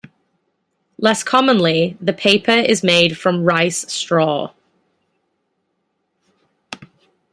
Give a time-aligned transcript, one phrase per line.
[0.97, 4.51] Less commonly, the paper is made from rice straw.